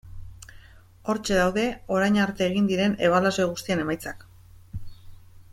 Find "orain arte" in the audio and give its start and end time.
1.97-2.47